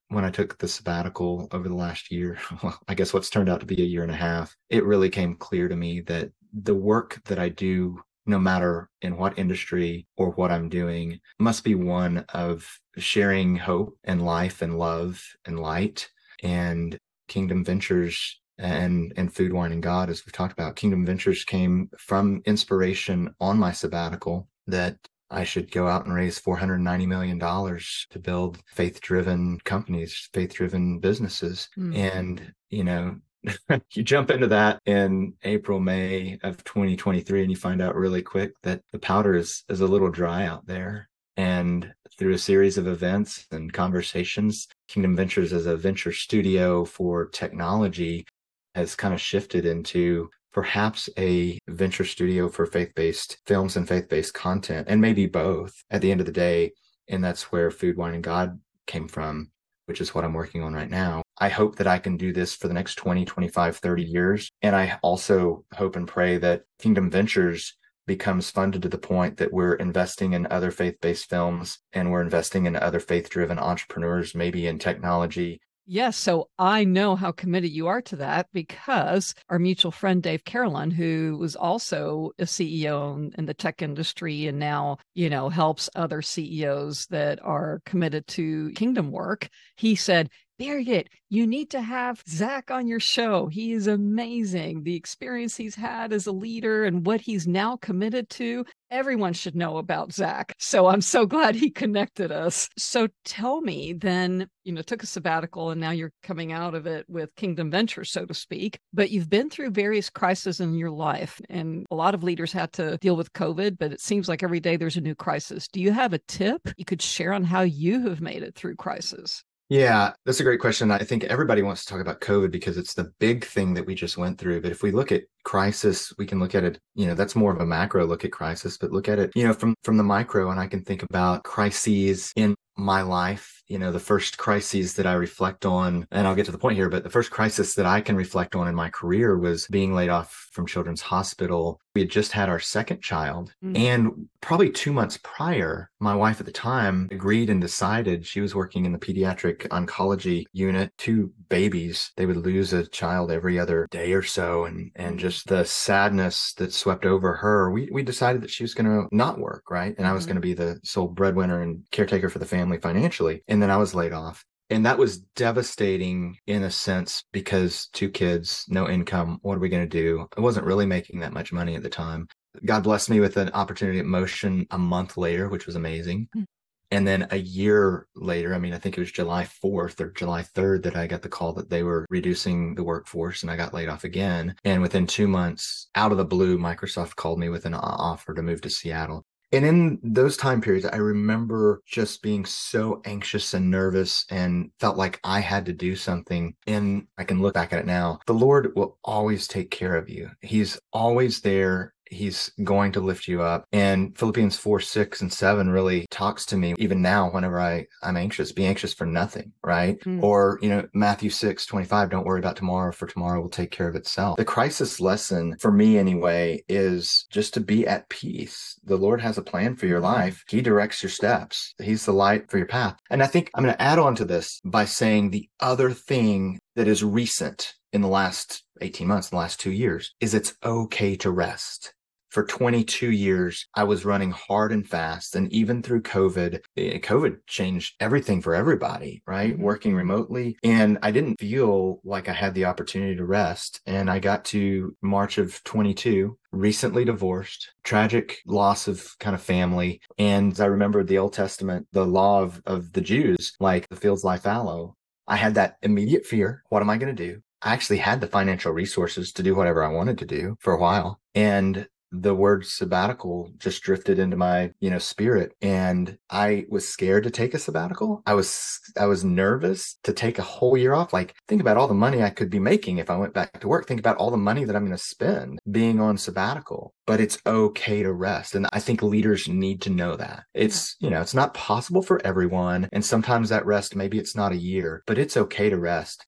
when 0.08 0.24
I 0.24 0.30
took 0.30 0.58
the 0.58 0.68
sabbatical 0.68 1.48
over 1.52 1.68
the 1.68 1.74
last 1.74 2.10
year, 2.10 2.38
well, 2.62 2.78
I 2.88 2.94
guess 2.94 3.12
what's 3.12 3.30
turned 3.30 3.48
out 3.48 3.60
to 3.60 3.66
be 3.66 3.80
a 3.82 3.86
year 3.86 4.02
and 4.02 4.12
a 4.12 4.16
half, 4.16 4.56
it 4.68 4.84
really 4.84 5.10
came 5.10 5.34
clear 5.34 5.68
to 5.68 5.76
me 5.76 6.00
that 6.02 6.30
the 6.52 6.74
work 6.74 7.20
that 7.24 7.38
I 7.38 7.48
do 7.48 8.00
no 8.26 8.38
matter 8.38 8.88
in 9.02 9.16
what 9.16 9.38
industry 9.38 10.06
or 10.16 10.30
what 10.30 10.50
I'm 10.50 10.68
doing, 10.68 11.20
must 11.38 11.64
be 11.64 11.74
one 11.74 12.24
of 12.32 12.66
sharing 12.96 13.56
hope 13.56 13.98
and 14.04 14.24
life 14.24 14.62
and 14.62 14.78
love 14.78 15.22
and 15.44 15.58
light. 15.58 16.08
And 16.42 16.98
Kingdom 17.28 17.64
Ventures 17.64 18.40
and 18.58 19.12
and 19.16 19.34
Food, 19.34 19.52
Wine, 19.52 19.72
and 19.72 19.82
God, 19.82 20.10
as 20.10 20.24
we've 20.24 20.32
talked 20.32 20.52
about, 20.52 20.76
Kingdom 20.76 21.04
Ventures 21.04 21.44
came 21.44 21.90
from 21.98 22.42
inspiration 22.44 23.34
on 23.40 23.58
my 23.58 23.72
sabbatical 23.72 24.48
that 24.66 24.96
I 25.30 25.44
should 25.44 25.70
go 25.70 25.86
out 25.86 26.06
and 26.06 26.14
raise 26.14 26.40
$490 26.40 27.06
million 27.06 27.38
to 27.38 28.18
build 28.18 28.58
faith 28.66 29.00
driven 29.00 29.58
companies, 29.60 30.28
faith 30.32 30.54
driven 30.54 30.98
businesses. 30.98 31.68
Mm. 31.78 31.96
And, 31.96 32.54
you 32.68 32.82
know, 32.82 33.16
you 33.92 34.02
jump 34.02 34.30
into 34.30 34.46
that 34.48 34.80
in 34.86 35.34
April, 35.42 35.80
May 35.80 36.38
of 36.42 36.62
2023, 36.64 37.42
and 37.42 37.50
you 37.50 37.56
find 37.56 37.80
out 37.80 37.94
really 37.94 38.22
quick 38.22 38.52
that 38.62 38.82
the 38.92 38.98
powder 38.98 39.34
is, 39.34 39.64
is 39.68 39.80
a 39.80 39.86
little 39.86 40.10
dry 40.10 40.46
out 40.46 40.66
there. 40.66 41.08
And 41.36 41.92
through 42.18 42.34
a 42.34 42.38
series 42.38 42.76
of 42.76 42.86
events 42.86 43.46
and 43.50 43.72
conversations, 43.72 44.68
Kingdom 44.88 45.16
Ventures 45.16 45.52
as 45.52 45.66
a 45.66 45.76
venture 45.76 46.12
studio 46.12 46.84
for 46.84 47.26
technology 47.26 48.26
has 48.74 48.94
kind 48.94 49.14
of 49.14 49.20
shifted 49.20 49.64
into 49.64 50.28
perhaps 50.52 51.08
a 51.16 51.58
venture 51.68 52.04
studio 52.04 52.48
for 52.48 52.66
faith 52.66 52.92
based 52.94 53.38
films 53.46 53.76
and 53.76 53.88
faith 53.88 54.08
based 54.08 54.34
content, 54.34 54.86
and 54.90 55.00
maybe 55.00 55.26
both 55.26 55.82
at 55.90 56.02
the 56.02 56.10
end 56.10 56.20
of 56.20 56.26
the 56.26 56.32
day. 56.32 56.72
And 57.08 57.24
that's 57.24 57.50
where 57.50 57.70
Food, 57.70 57.96
Wine, 57.96 58.14
and 58.14 58.22
God 58.22 58.60
came 58.86 59.08
from 59.08 59.50
which 59.90 60.00
is 60.00 60.14
what 60.14 60.24
I'm 60.24 60.34
working 60.34 60.62
on 60.62 60.72
right 60.72 60.88
now. 60.88 61.20
I 61.40 61.48
hope 61.48 61.76
that 61.76 61.86
I 61.86 61.98
can 61.98 62.18
do 62.18 62.32
this 62.32 62.54
for 62.54 62.68
the 62.68 62.74
next 62.74 62.96
20, 62.96 63.24
25, 63.24 63.78
30 63.78 64.02
years. 64.02 64.52
And 64.60 64.76
I 64.76 64.98
also 65.02 65.64
hope 65.72 65.96
and 65.96 66.06
pray 66.06 66.36
that 66.38 66.62
Kingdom 66.78 67.10
Ventures 67.10 67.76
becomes 68.06 68.50
funded 68.50 68.82
to 68.82 68.88
the 68.88 68.98
point 68.98 69.38
that 69.38 69.52
we're 69.52 69.74
investing 69.74 70.34
in 70.34 70.46
other 70.50 70.70
faith 70.70 71.00
based 71.00 71.30
films 71.30 71.78
and 71.92 72.10
we're 72.10 72.22
investing 72.22 72.66
in 72.66 72.76
other 72.76 73.00
faith 73.00 73.30
driven 73.30 73.58
entrepreneurs, 73.58 74.34
maybe 74.34 74.66
in 74.66 74.78
technology. 74.78 75.60
Yes. 75.86 76.16
So 76.16 76.48
I 76.56 76.84
know 76.84 77.16
how 77.16 77.32
committed 77.32 77.72
you 77.72 77.88
are 77.88 78.02
to 78.02 78.16
that 78.16 78.46
because 78.52 79.34
our 79.48 79.58
mutual 79.58 79.90
friend, 79.90 80.22
Dave 80.22 80.44
Carolyn, 80.44 80.92
who 80.92 81.36
was 81.40 81.56
also 81.56 82.30
a 82.38 82.44
CEO 82.44 83.34
in 83.36 83.46
the 83.46 83.54
tech 83.54 83.82
industry 83.82 84.46
and 84.46 84.58
now, 84.58 84.98
you 85.14 85.28
know, 85.28 85.48
helps 85.48 85.90
other 85.96 86.22
CEOs 86.22 87.06
that 87.06 87.42
are 87.42 87.80
committed 87.86 88.26
to 88.28 88.70
kingdom 88.76 89.10
work, 89.10 89.48
he 89.76 89.96
said, 89.96 90.30
Birgit, 90.60 91.06
you 91.30 91.46
need 91.46 91.70
to 91.70 91.80
have 91.80 92.22
Zac 92.28 92.70
on 92.70 92.86
your 92.86 93.00
show. 93.00 93.46
He 93.46 93.72
is 93.72 93.86
amazing. 93.86 94.82
The 94.82 94.94
experience 94.94 95.56
he's 95.56 95.74
had 95.74 96.12
as 96.12 96.26
a 96.26 96.32
leader 96.32 96.84
and 96.84 97.06
what 97.06 97.22
he's 97.22 97.48
now 97.48 97.76
committed 97.76 98.28
to. 98.30 98.66
Everyone 98.90 99.32
should 99.32 99.56
know 99.56 99.78
about 99.78 100.12
Zac. 100.12 100.52
So 100.58 100.88
I'm 100.88 101.00
so 101.00 101.24
glad 101.24 101.54
he 101.54 101.70
connected 101.70 102.30
us. 102.30 102.68
So 102.76 103.08
tell 103.24 103.62
me 103.62 103.94
then, 103.94 104.48
you 104.64 104.72
know, 104.72 104.82
took 104.82 105.02
a 105.02 105.06
sabbatical 105.06 105.70
and 105.70 105.80
now 105.80 105.92
you're 105.92 106.12
coming 106.22 106.52
out 106.52 106.74
of 106.74 106.86
it 106.86 107.06
with 107.08 107.34
Kingdom 107.36 107.70
Ventures, 107.70 108.10
so 108.10 108.26
to 108.26 108.34
speak. 108.34 108.78
But 108.92 109.10
you've 109.10 109.30
been 109.30 109.48
through 109.48 109.70
various 109.70 110.10
crises 110.10 110.60
in 110.60 110.74
your 110.74 110.90
life, 110.90 111.40
and 111.48 111.86
a 111.90 111.94
lot 111.94 112.14
of 112.14 112.22
leaders 112.22 112.52
had 112.52 112.72
to 112.74 112.98
deal 112.98 113.16
with 113.16 113.32
COVID, 113.32 113.78
but 113.78 113.92
it 113.92 114.00
seems 114.00 114.28
like 114.28 114.42
every 114.42 114.60
day 114.60 114.76
there's 114.76 114.98
a 114.98 115.00
new 115.00 115.14
crisis. 115.14 115.68
Do 115.68 115.80
you 115.80 115.92
have 115.92 116.12
a 116.12 116.18
tip 116.18 116.68
you 116.76 116.84
could 116.84 117.00
share 117.00 117.32
on 117.32 117.44
how 117.44 117.62
you 117.62 118.08
have 118.08 118.20
made 118.20 118.42
it 118.42 118.54
through 118.56 118.76
crisis? 118.76 119.42
Yeah, 119.70 120.14
that's 120.26 120.40
a 120.40 120.42
great 120.42 120.58
question. 120.58 120.90
I 120.90 120.98
think 120.98 121.22
everybody 121.24 121.62
wants 121.62 121.84
to 121.84 121.92
talk 121.92 122.00
about 122.00 122.20
COVID 122.20 122.50
because 122.50 122.76
it's 122.76 122.92
the 122.92 123.12
big 123.20 123.44
thing 123.44 123.72
that 123.74 123.86
we 123.86 123.94
just 123.94 124.18
went 124.18 124.36
through. 124.36 124.62
But 124.62 124.72
if 124.72 124.82
we 124.82 124.90
look 124.90 125.12
at 125.12 125.22
crisis, 125.44 126.12
we 126.18 126.26
can 126.26 126.40
look 126.40 126.56
at 126.56 126.64
it, 126.64 126.80
you 126.96 127.06
know, 127.06 127.14
that's 127.14 127.36
more 127.36 127.52
of 127.52 127.60
a 127.60 127.66
macro 127.66 128.04
look 128.04 128.24
at 128.24 128.32
crisis, 128.32 128.76
but 128.76 128.90
look 128.90 129.08
at 129.08 129.20
it, 129.20 129.30
you 129.36 129.46
know, 129.46 129.52
from 129.54 129.76
from 129.84 129.96
the 129.96 130.02
micro 130.02 130.50
and 130.50 130.58
I 130.58 130.66
can 130.66 130.82
think 130.82 131.04
about 131.04 131.44
crises 131.44 132.32
in 132.34 132.56
my 132.76 133.02
life, 133.02 133.59
you 133.70 133.78
know, 133.78 133.92
the 133.92 134.00
first 134.00 134.36
crises 134.36 134.94
that 134.94 135.06
I 135.06 135.12
reflect 135.12 135.64
on, 135.64 136.06
and 136.10 136.26
I'll 136.26 136.34
get 136.34 136.46
to 136.46 136.52
the 136.52 136.58
point 136.58 136.76
here, 136.76 136.88
but 136.88 137.04
the 137.04 137.10
first 137.10 137.30
crisis 137.30 137.74
that 137.74 137.86
I 137.86 138.00
can 138.00 138.16
reflect 138.16 138.56
on 138.56 138.66
in 138.66 138.74
my 138.74 138.90
career 138.90 139.38
was 139.38 139.68
being 139.68 139.94
laid 139.94 140.10
off 140.10 140.48
from 140.50 140.66
Children's 140.66 141.00
Hospital. 141.00 141.80
We 141.94 142.00
had 142.00 142.10
just 142.10 142.32
had 142.32 142.48
our 142.48 142.58
second 142.58 143.00
child. 143.00 143.54
Mm-hmm. 143.64 143.76
And 143.76 144.28
probably 144.40 144.70
two 144.70 144.92
months 144.92 145.18
prior, 145.22 145.90
my 146.00 146.14
wife 146.14 146.40
at 146.40 146.46
the 146.46 146.52
time 146.52 147.08
agreed 147.12 147.50
and 147.50 147.60
decided 147.60 148.26
she 148.26 148.40
was 148.40 148.54
working 148.54 148.86
in 148.86 148.92
the 148.92 148.98
pediatric 148.98 149.68
oncology 149.68 150.44
unit, 150.52 150.92
two 150.98 151.32
babies. 151.48 152.10
They 152.16 152.26
would 152.26 152.38
lose 152.38 152.72
a 152.72 152.86
child 152.86 153.30
every 153.30 153.58
other 153.58 153.86
day 153.90 154.12
or 154.12 154.22
so. 154.22 154.64
And, 154.64 154.90
and 154.96 155.16
mm. 155.16 155.20
just 155.20 155.46
the 155.46 155.64
sadness 155.64 156.54
that 156.54 156.72
swept 156.72 157.06
over 157.06 157.34
her, 157.34 157.70
we, 157.70 157.88
we 157.92 158.02
decided 158.02 158.42
that 158.42 158.50
she 158.50 158.64
was 158.64 158.74
going 158.74 158.86
to 158.86 159.08
not 159.12 159.38
work, 159.38 159.70
right? 159.70 159.94
And 159.96 160.06
I 160.06 160.12
was 160.12 160.24
mm-hmm. 160.24 160.32
going 160.32 160.42
to 160.42 160.48
be 160.48 160.54
the 160.54 160.80
sole 160.82 161.08
breadwinner 161.08 161.62
and 161.62 161.84
caretaker 161.92 162.28
for 162.28 162.40
the 162.40 162.46
family 162.46 162.78
financially. 162.78 163.42
And 163.46 163.59
then 163.62 163.70
I 163.70 163.76
was 163.76 163.94
laid 163.94 164.12
off. 164.12 164.44
And 164.70 164.86
that 164.86 164.98
was 164.98 165.18
devastating 165.18 166.38
in 166.46 166.62
a 166.62 166.70
sense 166.70 167.24
because 167.32 167.88
two 167.92 168.08
kids, 168.08 168.64
no 168.68 168.88
income. 168.88 169.38
What 169.42 169.56
are 169.56 169.60
we 169.60 169.68
going 169.68 169.88
to 169.88 169.88
do? 169.88 170.28
I 170.36 170.40
wasn't 170.40 170.66
really 170.66 170.86
making 170.86 171.20
that 171.20 171.32
much 171.32 171.52
money 171.52 171.74
at 171.74 171.82
the 171.82 171.88
time. 171.88 172.28
God 172.64 172.84
blessed 172.84 173.10
me 173.10 173.18
with 173.18 173.36
an 173.36 173.50
opportunity 173.50 173.98
at 173.98 174.06
Motion 174.06 174.66
a 174.70 174.78
month 174.78 175.16
later, 175.16 175.48
which 175.48 175.66
was 175.66 175.74
amazing. 175.74 176.28
Mm. 176.36 176.44
And 176.92 177.06
then 177.06 177.28
a 177.30 177.36
year 177.36 178.08
later, 178.16 178.52
I 178.52 178.58
mean, 178.58 178.72
I 178.72 178.78
think 178.78 178.96
it 178.96 179.00
was 179.00 179.12
July 179.12 179.44
4th 179.44 180.00
or 180.00 180.10
July 180.10 180.42
3rd 180.42 180.82
that 180.84 180.96
I 180.96 181.06
got 181.06 181.22
the 181.22 181.28
call 181.28 181.52
that 181.52 181.70
they 181.70 181.84
were 181.84 182.04
reducing 182.10 182.74
the 182.74 182.82
workforce 182.82 183.42
and 183.42 183.50
I 183.50 183.56
got 183.56 183.72
laid 183.72 183.88
off 183.88 184.02
again. 184.02 184.56
And 184.64 184.82
within 184.82 185.06
two 185.06 185.28
months, 185.28 185.88
out 185.94 186.10
of 186.10 186.18
the 186.18 186.24
blue, 186.24 186.58
Microsoft 186.58 187.14
called 187.14 187.38
me 187.38 187.48
with 187.48 187.64
an 187.64 187.74
offer 187.74 188.34
to 188.34 188.42
move 188.42 188.60
to 188.62 188.70
Seattle. 188.70 189.24
And 189.52 189.64
in 189.64 189.98
those 190.02 190.36
time 190.36 190.60
periods, 190.60 190.86
I 190.86 190.96
remember 190.96 191.82
just 191.86 192.22
being 192.22 192.44
so 192.44 193.02
anxious 193.04 193.52
and 193.52 193.70
nervous 193.70 194.24
and 194.30 194.70
felt 194.78 194.96
like 194.96 195.18
I 195.24 195.40
had 195.40 195.66
to 195.66 195.72
do 195.72 195.96
something. 195.96 196.54
And 196.66 197.06
I 197.18 197.24
can 197.24 197.40
look 197.42 197.54
back 197.54 197.72
at 197.72 197.80
it 197.80 197.86
now. 197.86 198.20
The 198.26 198.34
Lord 198.34 198.72
will 198.76 198.98
always 199.02 199.48
take 199.48 199.70
care 199.70 199.96
of 199.96 200.08
you. 200.08 200.30
He's 200.40 200.78
always 200.92 201.40
there 201.40 201.94
he's 202.10 202.50
going 202.62 202.92
to 202.92 203.00
lift 203.00 203.28
you 203.28 203.40
up. 203.42 203.66
And 203.72 204.16
Philippians 204.18 204.56
4, 204.56 204.80
6, 204.80 205.20
and 205.22 205.32
7 205.32 205.70
really 205.70 206.06
talks 206.10 206.44
to 206.46 206.56
me 206.56 206.74
even 206.78 207.00
now 207.00 207.30
whenever 207.30 207.60
I, 207.60 207.86
I'm 208.02 208.16
anxious, 208.16 208.52
be 208.52 208.66
anxious 208.66 208.92
for 208.92 209.06
nothing, 209.06 209.52
right? 209.64 209.98
Mm. 210.00 210.22
Or, 210.22 210.58
you 210.60 210.68
know, 210.68 210.86
Matthew 210.92 211.30
6, 211.30 211.64
25, 211.66 212.10
don't 212.10 212.26
worry 212.26 212.40
about 212.40 212.56
tomorrow, 212.56 212.92
for 212.92 213.06
tomorrow 213.06 213.40
will 213.40 213.48
take 213.48 213.70
care 213.70 213.88
of 213.88 213.96
itself. 213.96 214.36
The 214.36 214.44
crisis 214.44 215.00
lesson 215.00 215.56
for 215.58 215.72
me 215.72 215.98
anyway 215.98 216.62
is 216.68 217.26
just 217.30 217.54
to 217.54 217.60
be 217.60 217.86
at 217.86 218.08
peace. 218.08 218.78
The 218.84 218.96
Lord 218.96 219.20
has 219.20 219.38
a 219.38 219.42
plan 219.42 219.76
for 219.76 219.86
your 219.86 220.00
life. 220.00 220.44
He 220.48 220.60
directs 220.60 221.02
your 221.02 221.10
steps. 221.10 221.74
He's 221.80 222.04
the 222.04 222.12
light 222.12 222.50
for 222.50 222.58
your 222.58 222.66
path. 222.66 222.96
And 223.08 223.22
I 223.22 223.26
think 223.26 223.50
I'm 223.54 223.64
going 223.64 223.74
to 223.74 223.82
add 223.82 223.98
on 223.98 224.14
to 224.16 224.24
this 224.24 224.60
by 224.64 224.84
saying 224.84 225.30
the 225.30 225.48
other 225.60 225.90
thing 225.90 226.58
that 226.74 226.88
is 226.88 227.04
recent 227.04 227.74
in 227.92 228.00
the 228.00 228.08
last 228.08 228.62
18 228.80 229.06
months, 229.06 229.30
in 229.30 229.36
the 229.36 229.40
last 229.40 229.60
two 229.60 229.72
years, 229.72 230.14
is 230.20 230.34
it's 230.34 230.54
okay 230.64 231.16
to 231.16 231.30
rest 231.30 231.92
for 232.30 232.44
22 232.44 233.10
years, 233.10 233.66
I 233.74 233.84
was 233.84 234.04
running 234.04 234.30
hard 234.30 234.72
and 234.72 234.88
fast. 234.88 235.36
And 235.36 235.52
even 235.52 235.82
through 235.82 236.02
COVID, 236.02 236.60
eh, 236.76 236.98
COVID 236.98 237.38
changed 237.46 237.96
everything 238.00 238.40
for 238.40 238.54
everybody, 238.54 239.22
right? 239.26 239.52
Mm-hmm. 239.52 239.62
Working 239.62 239.94
remotely. 239.94 240.56
And 240.62 240.98
I 241.02 241.10
didn't 241.10 241.40
feel 241.40 242.00
like 242.04 242.28
I 242.28 242.32
had 242.32 242.54
the 242.54 242.64
opportunity 242.64 243.16
to 243.16 243.24
rest. 243.24 243.80
And 243.86 244.10
I 244.10 244.18
got 244.18 244.44
to 244.46 244.96
March 245.02 245.38
of 245.38 245.62
22, 245.64 246.38
recently 246.52 247.04
divorced, 247.04 247.72
tragic 247.82 248.38
loss 248.46 248.88
of 248.88 249.08
kind 249.18 249.34
of 249.34 249.42
family. 249.42 250.00
And 250.18 250.58
I 250.60 250.66
remember 250.66 251.02
the 251.02 251.18
Old 251.18 251.32
Testament, 251.32 251.86
the 251.92 252.06
law 252.06 252.42
of, 252.42 252.62
of 252.66 252.92
the 252.92 253.00
Jews, 253.00 253.54
like 253.60 253.88
the 253.88 253.96
fields 253.96 254.24
lie 254.24 254.38
fallow. 254.38 254.96
I 255.26 255.36
had 255.36 255.54
that 255.54 255.76
immediate 255.82 256.26
fear. 256.26 256.62
What 256.70 256.82
am 256.82 256.90
I 256.90 256.96
going 256.96 257.14
to 257.14 257.26
do? 257.26 257.40
I 257.62 257.72
actually 257.72 257.98
had 257.98 258.20
the 258.20 258.26
financial 258.26 258.72
resources 258.72 259.32
to 259.32 259.42
do 259.42 259.54
whatever 259.54 259.84
I 259.84 259.92
wanted 259.92 260.18
to 260.18 260.26
do 260.26 260.56
for 260.60 260.72
a 260.72 260.80
while. 260.80 261.20
And 261.34 261.86
the 262.12 262.34
word 262.34 262.66
sabbatical 262.66 263.52
just 263.58 263.82
drifted 263.82 264.18
into 264.18 264.36
my 264.36 264.72
you 264.80 264.90
know 264.90 264.98
spirit 264.98 265.52
and 265.62 266.18
i 266.28 266.64
was 266.68 266.88
scared 266.88 267.22
to 267.24 267.30
take 267.30 267.54
a 267.54 267.58
sabbatical. 267.58 268.22
I 268.26 268.34
was 268.34 268.80
i 268.98 269.06
was 269.06 269.24
nervous 269.24 269.96
to 270.02 270.12
take 270.12 270.38
a 270.38 270.42
whole 270.42 270.76
year 270.76 270.94
off. 270.94 271.12
Like 271.12 271.34
think 271.46 271.60
about 271.60 271.76
all 271.76 271.88
the 271.88 271.94
money 271.94 272.22
i 272.22 272.30
could 272.30 272.50
be 272.50 272.58
making 272.58 272.98
if 272.98 273.10
i 273.10 273.16
went 273.16 273.34
back 273.34 273.60
to 273.60 273.68
work. 273.68 273.86
Think 273.86 274.00
about 274.00 274.16
all 274.16 274.30
the 274.30 274.36
money 274.36 274.64
that 274.64 274.74
i'm 274.74 274.84
going 274.84 274.96
to 274.96 275.02
spend 275.02 275.60
being 275.70 276.00
on 276.00 276.18
sabbatical. 276.18 276.94
But 277.06 277.20
it's 277.20 277.38
okay 277.46 278.02
to 278.02 278.12
rest 278.12 278.54
and 278.54 278.66
i 278.72 278.80
think 278.80 279.02
leaders 279.02 279.48
need 279.48 279.80
to 279.82 279.90
know 279.90 280.16
that. 280.16 280.44
It's 280.54 280.96
you 281.00 281.10
know 281.10 281.20
it's 281.20 281.34
not 281.34 281.54
possible 281.54 282.02
for 282.02 282.24
everyone 282.24 282.88
and 282.92 283.04
sometimes 283.04 283.48
that 283.50 283.66
rest 283.66 283.94
maybe 283.94 284.18
it's 284.18 284.36
not 284.36 284.52
a 284.52 284.56
year 284.56 285.02
but 285.06 285.18
it's 285.18 285.36
okay 285.36 285.70
to 285.70 285.78
rest. 285.78 286.26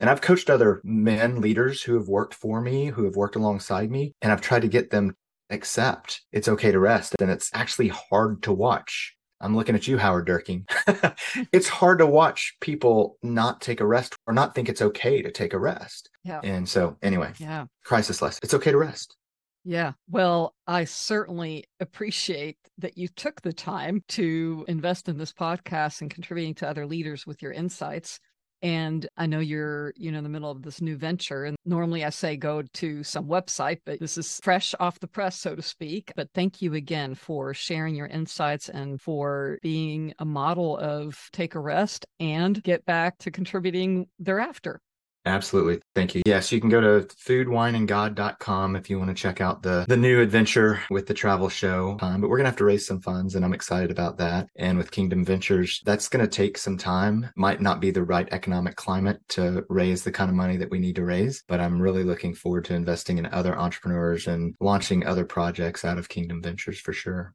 And 0.00 0.08
I've 0.08 0.22
coached 0.22 0.48
other 0.48 0.80
men 0.82 1.42
leaders 1.42 1.82
who 1.82 1.94
have 1.94 2.08
worked 2.08 2.32
for 2.32 2.62
me, 2.62 2.86
who 2.86 3.04
have 3.04 3.16
worked 3.16 3.36
alongside 3.36 3.90
me, 3.90 4.14
and 4.22 4.32
I've 4.32 4.40
tried 4.40 4.62
to 4.62 4.68
get 4.68 4.88
them 4.88 5.14
accept 5.50 6.22
it's 6.32 6.48
okay 6.48 6.72
to 6.72 6.78
rest. 6.78 7.14
And 7.20 7.30
it's 7.30 7.50
actually 7.54 7.88
hard 7.88 8.42
to 8.44 8.52
watch. 8.52 9.16
I'm 9.40 9.56
looking 9.56 9.74
at 9.74 9.88
you, 9.88 9.96
Howard 9.96 10.28
Durking. 10.28 10.64
it's 11.52 11.68
hard 11.68 11.98
to 11.98 12.06
watch 12.06 12.56
people 12.60 13.16
not 13.22 13.60
take 13.60 13.80
a 13.80 13.86
rest 13.86 14.14
or 14.26 14.34
not 14.34 14.54
think 14.54 14.68
it's 14.68 14.82
okay 14.82 15.22
to 15.22 15.30
take 15.30 15.54
a 15.54 15.58
rest. 15.58 16.10
Yeah. 16.24 16.40
And 16.44 16.68
so, 16.68 16.98
anyway, 17.02 17.32
yeah. 17.38 17.64
crisis 17.84 18.20
less. 18.20 18.38
It's 18.42 18.52
okay 18.54 18.70
to 18.70 18.76
rest. 18.76 19.16
Yeah. 19.64 19.92
Well, 20.08 20.54
I 20.66 20.84
certainly 20.84 21.64
appreciate 21.80 22.56
that 22.78 22.96
you 22.96 23.08
took 23.08 23.40
the 23.42 23.52
time 23.52 24.02
to 24.08 24.64
invest 24.68 25.08
in 25.08 25.18
this 25.18 25.32
podcast 25.32 26.00
and 26.00 26.10
contributing 26.10 26.54
to 26.56 26.68
other 26.68 26.86
leaders 26.86 27.26
with 27.26 27.42
your 27.42 27.52
insights. 27.52 28.20
And 28.62 29.08
I 29.16 29.26
know 29.26 29.40
you're, 29.40 29.94
you 29.96 30.12
know, 30.12 30.18
in 30.18 30.24
the 30.24 30.30
middle 30.30 30.50
of 30.50 30.62
this 30.62 30.80
new 30.80 30.96
venture. 30.96 31.44
And 31.44 31.56
normally 31.64 32.04
I 32.04 32.10
say 32.10 32.36
go 32.36 32.62
to 32.62 33.02
some 33.02 33.26
website, 33.26 33.80
but 33.84 34.00
this 34.00 34.18
is 34.18 34.40
fresh 34.42 34.74
off 34.78 35.00
the 35.00 35.06
press, 35.06 35.38
so 35.38 35.54
to 35.54 35.62
speak. 35.62 36.12
But 36.16 36.28
thank 36.34 36.60
you 36.60 36.74
again 36.74 37.14
for 37.14 37.54
sharing 37.54 37.94
your 37.94 38.06
insights 38.06 38.68
and 38.68 39.00
for 39.00 39.58
being 39.62 40.14
a 40.18 40.24
model 40.24 40.76
of 40.78 41.28
take 41.32 41.54
a 41.54 41.60
rest 41.60 42.06
and 42.18 42.62
get 42.62 42.84
back 42.84 43.18
to 43.18 43.30
contributing 43.30 44.06
thereafter. 44.18 44.80
Absolutely. 45.26 45.80
Thank 45.94 46.14
you. 46.14 46.22
Yes, 46.24 46.50
you 46.50 46.60
can 46.60 46.70
go 46.70 46.80
to 46.80 47.06
foodwineandgod.com 47.26 48.76
if 48.76 48.88
you 48.88 48.98
want 48.98 49.10
to 49.10 49.14
check 49.14 49.40
out 49.40 49.62
the, 49.62 49.84
the 49.86 49.96
new 49.96 50.20
adventure 50.20 50.80
with 50.88 51.06
the 51.06 51.14
travel 51.14 51.48
show. 51.48 51.98
Um, 52.00 52.20
but 52.20 52.30
we're 52.30 52.38
going 52.38 52.44
to 52.44 52.50
have 52.50 52.56
to 52.58 52.64
raise 52.64 52.86
some 52.86 53.00
funds 53.00 53.34
and 53.34 53.44
I'm 53.44 53.52
excited 53.52 53.90
about 53.90 54.16
that. 54.18 54.48
And 54.56 54.78
with 54.78 54.90
Kingdom 54.90 55.24
Ventures, 55.24 55.82
that's 55.84 56.08
going 56.08 56.24
to 56.24 56.30
take 56.30 56.56
some 56.56 56.78
time. 56.78 57.28
Might 57.36 57.60
not 57.60 57.80
be 57.80 57.90
the 57.90 58.02
right 58.02 58.28
economic 58.30 58.76
climate 58.76 59.20
to 59.30 59.64
raise 59.68 60.04
the 60.04 60.12
kind 60.12 60.30
of 60.30 60.36
money 60.36 60.56
that 60.56 60.70
we 60.70 60.78
need 60.78 60.96
to 60.96 61.04
raise, 61.04 61.44
but 61.46 61.60
I'm 61.60 61.82
really 61.82 62.04
looking 62.04 62.34
forward 62.34 62.64
to 62.66 62.74
investing 62.74 63.18
in 63.18 63.26
other 63.26 63.58
entrepreneurs 63.58 64.26
and 64.26 64.54
launching 64.60 65.06
other 65.06 65.26
projects 65.26 65.84
out 65.84 65.98
of 65.98 66.08
Kingdom 66.08 66.42
Ventures 66.42 66.80
for 66.80 66.94
sure. 66.94 67.28